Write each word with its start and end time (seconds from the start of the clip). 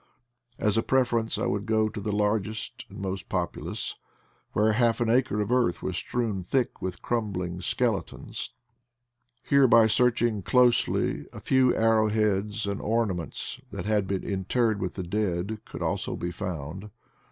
As 0.57 0.79
a 0.79 0.81
preference 0.81 1.37
I 1.37 1.45
would 1.45 1.67
go 1.67 1.87
to 1.87 2.01
the 2.01 2.11
largest 2.11 2.87
and 2.89 2.97
most 2.97 3.29
populous, 3.29 3.97
where 4.53 4.71
half 4.71 4.99
an 4.99 5.11
acre 5.11 5.41
of 5.41 5.51
earth 5.51 5.83
was 5.83 5.95
strewn 5.95 6.41
thick 6.41 6.81
with 6.81 7.03
crumbling 7.03 7.59
skele 7.59 8.03
tons. 8.03 8.49
Here 9.43 9.67
by 9.67 9.85
searching 9.85 10.41
closely 10.41 11.27
a 11.31 11.39
few 11.39 11.75
arrow 11.75 12.07
heads 12.07 12.65
and 12.65 12.81
ornaments, 12.81 13.61
that 13.69 13.85
had 13.85 14.07
been 14.07 14.23
interred 14.23 14.81
with 14.81 14.95
the 14.95 15.03
dead, 15.03 15.59
could 15.65 15.83
also 15.83 16.15
be 16.15 16.31
found. 16.31 16.89